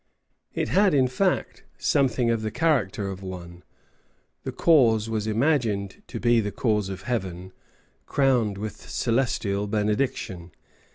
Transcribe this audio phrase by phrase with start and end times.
[0.55, 3.61] It had, in fact, something of the character of one.
[4.45, 7.51] The cause was imagined to be the cause of Heaven,
[8.07, 10.53] crowned with celestial benediction.